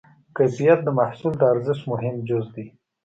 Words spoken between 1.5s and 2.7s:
ارزښت مهم جز دی.